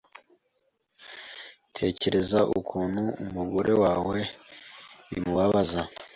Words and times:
Tekereza 1.77 2.39
ukuntu 2.59 3.03
umugore 3.23 3.73
wawe 3.83 4.17
bimubabaza 5.11 5.81